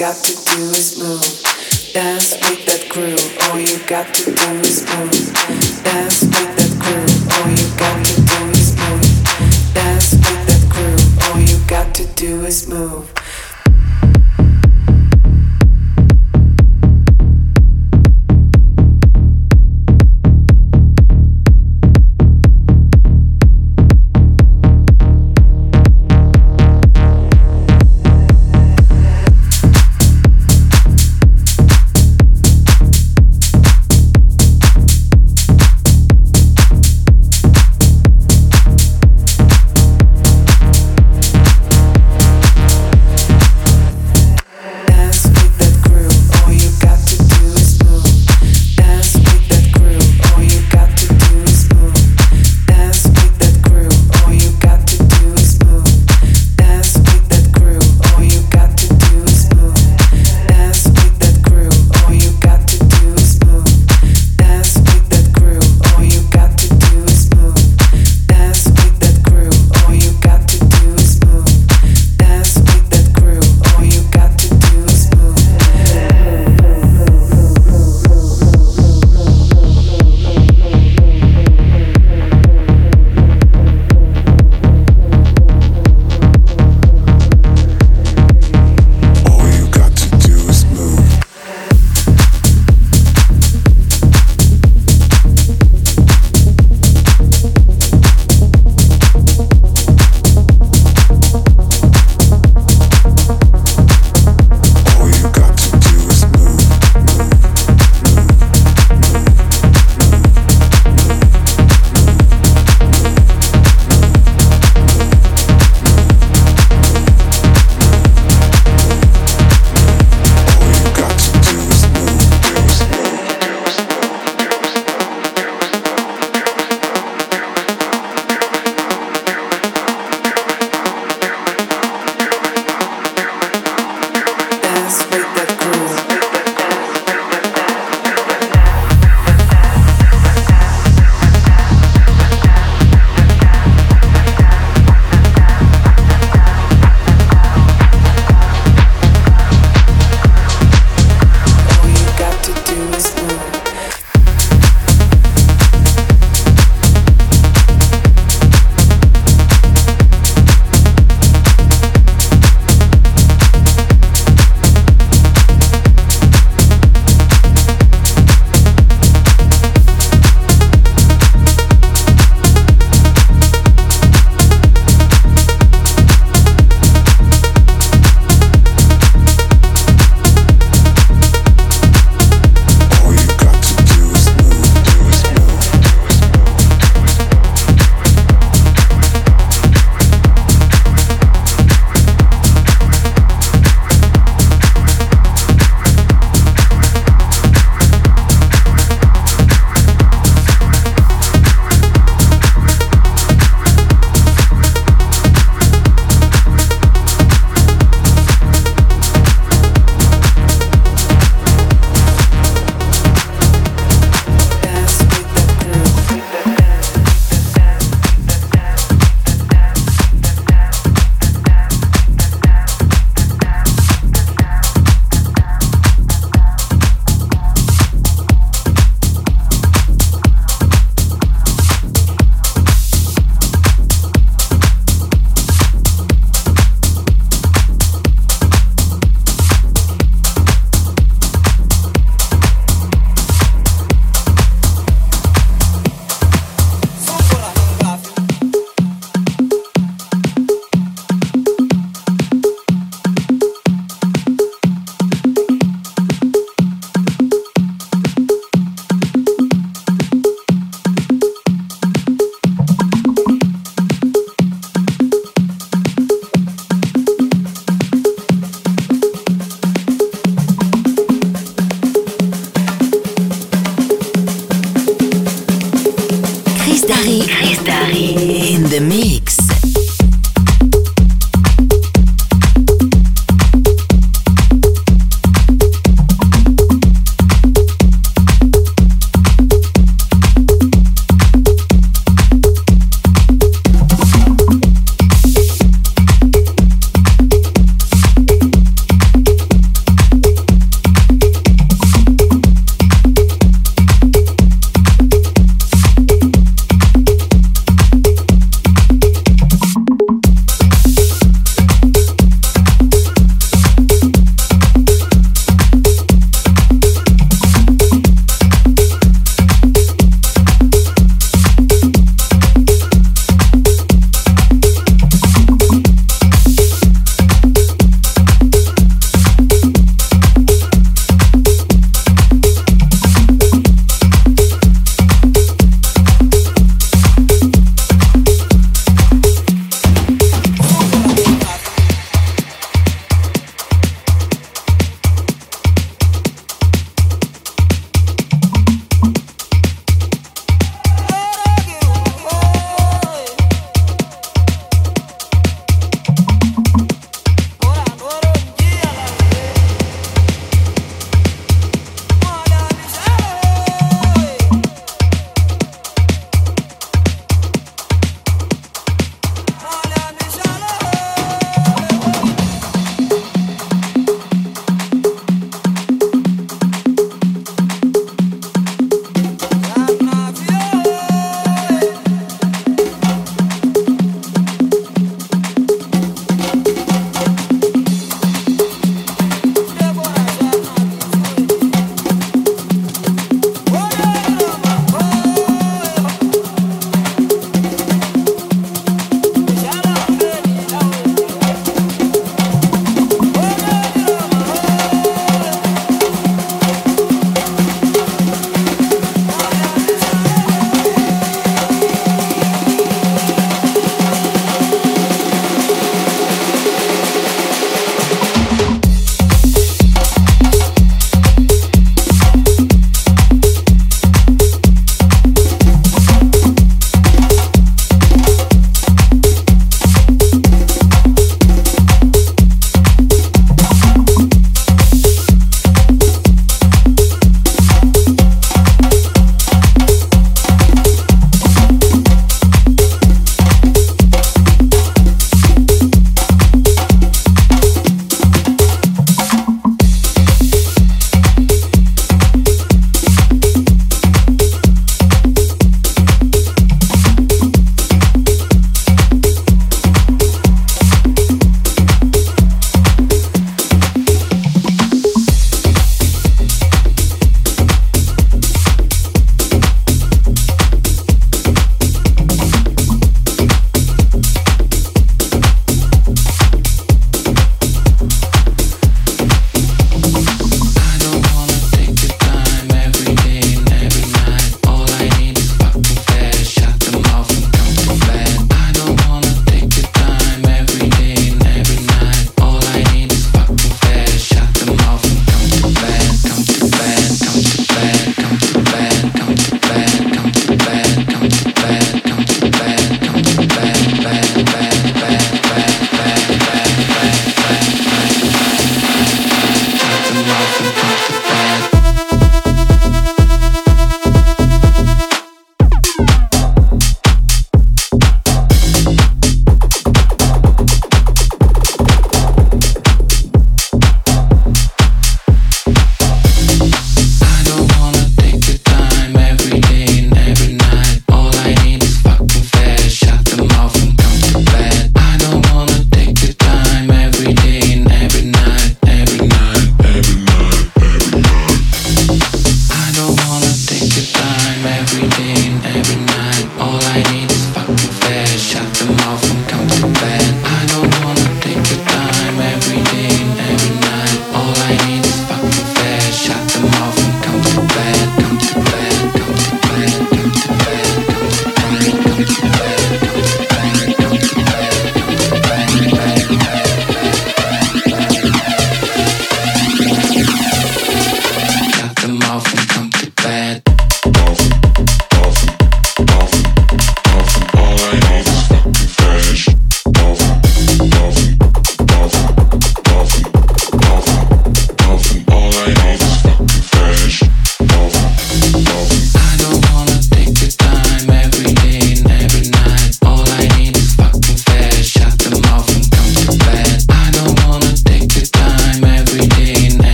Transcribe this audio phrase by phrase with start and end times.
[0.00, 1.92] got to do is move.
[1.92, 3.36] Dance with that groove.
[3.42, 5.12] All you got to do is move.
[5.84, 7.28] Dance with that groove.
[7.36, 9.74] All you got to do is move.
[9.74, 11.18] Dance with that groove.
[11.28, 13.19] All you got to do is move.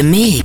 [0.00, 0.39] The mix.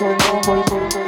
[0.00, 0.99] Bye-bye.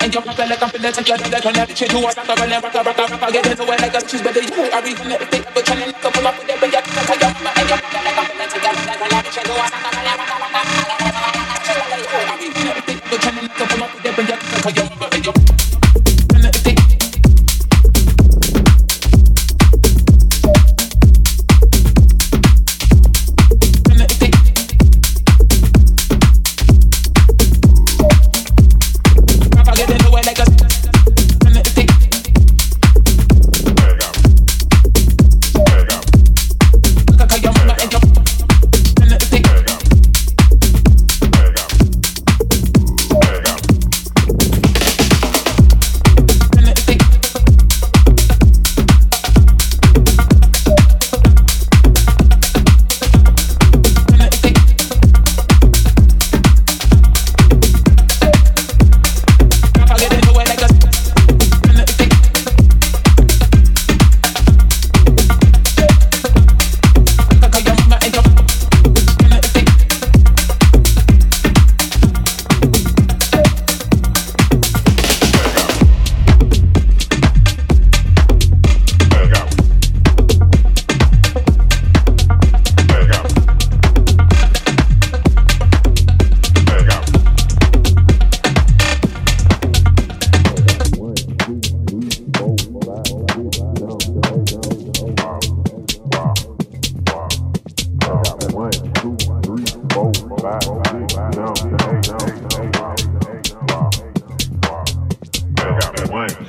[0.00, 1.42] And your like I'm finna take your dad.
[1.42, 3.94] Turn that shit to a rock, rock, rock, rock, rock, rock, get into it like
[3.94, 6.82] a choose, but they you are even if they ever trying to come up your
[6.94, 7.24] shit to
[7.56, 9.00] and get into it
[14.66, 14.97] like your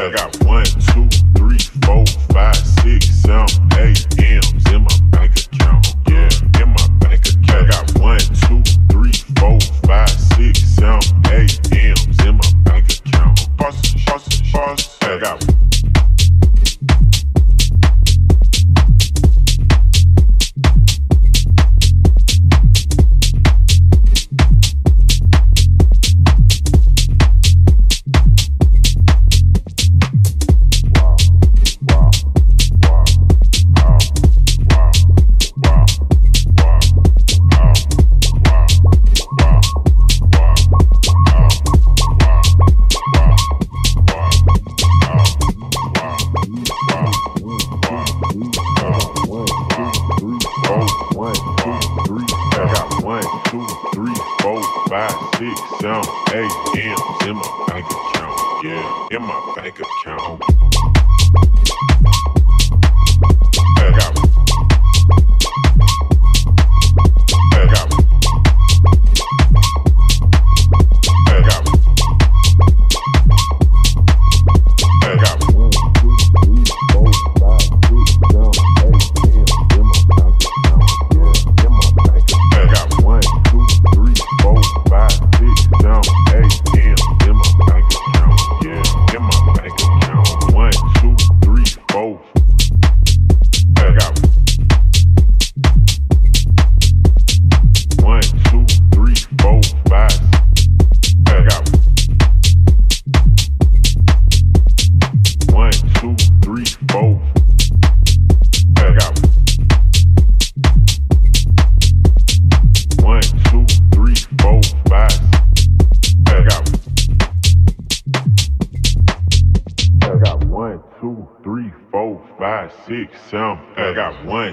[0.00, 4.49] I got one, two, three, four, five, six, seven, eight, and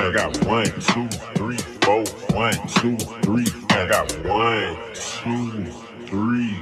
[0.00, 2.04] I got one, two, three, four.
[2.30, 3.46] One, two, three.
[3.70, 5.64] I got one, two,
[6.06, 6.54] three,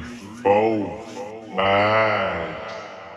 [0.43, 1.05] four,
[1.55, 2.57] five.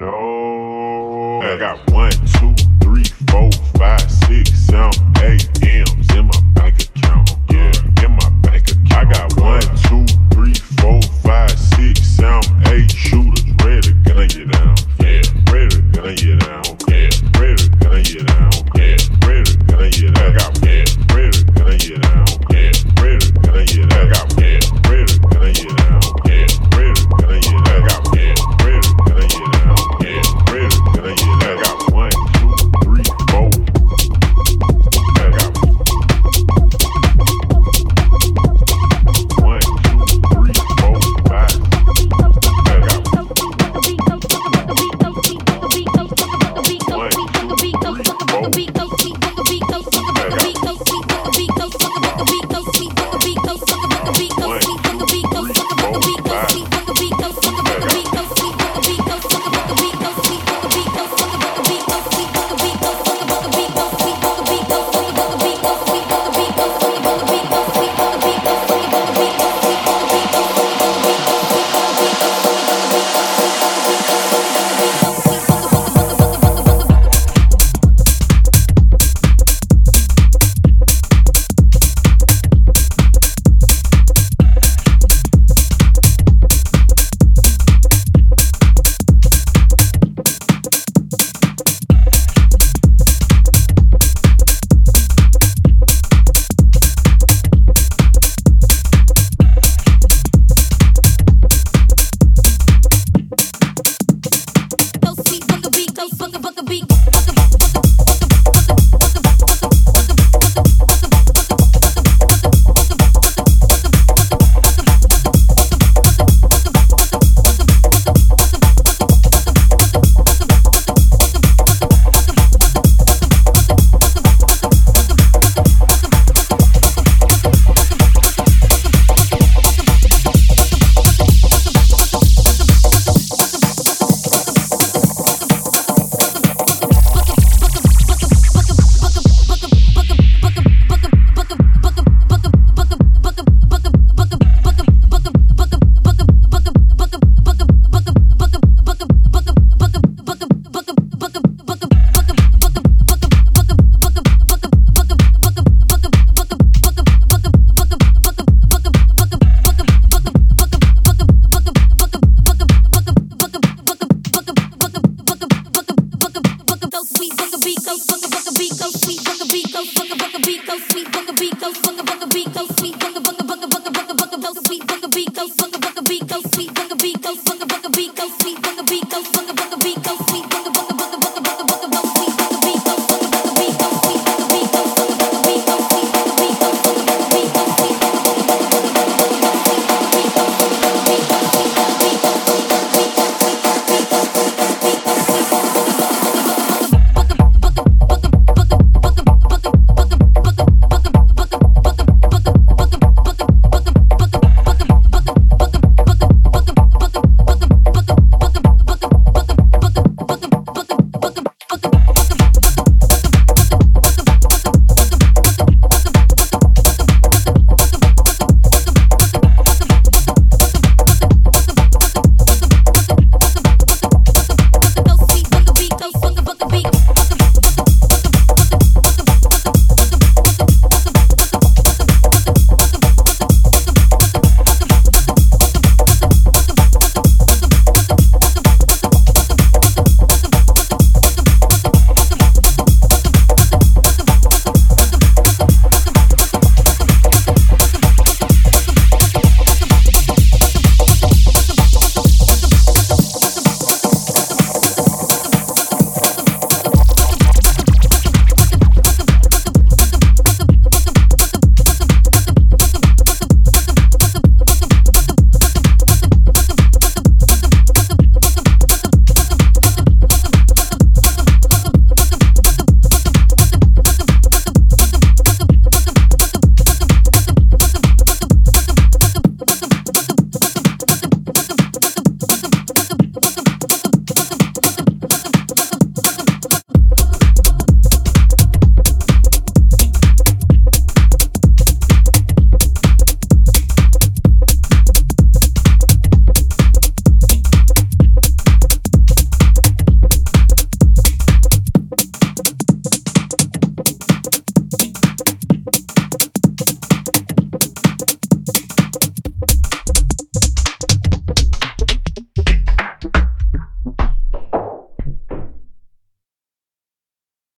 [0.01, 1.39] No.
[1.41, 2.53] I got one, two,
[2.83, 4.91] three, four, five, six, seven,
[5.23, 7.31] eight M's in my bank account.
[7.49, 7.71] Yeah,
[8.03, 8.93] in my bank account.
[8.93, 14.45] I got one, two, three, four, five, six, seven, eight shooters ready to gun you
[14.45, 14.75] down.
[14.99, 16.63] Yeah, ready to gun you down.
[16.89, 17.09] Yeah,
[17.39, 18.51] ready to gun you down.
[18.75, 18.88] Yeah.
[19.69, 20.61] Gonna get out?
[20.61, 22.47] Get ready, Gonna get out?
[22.49, 24.38] Get ready, Gonna get out?